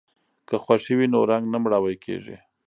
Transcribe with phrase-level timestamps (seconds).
[0.47, 2.37] که خوښي وي نو رنګ نه مړاوی کیږي.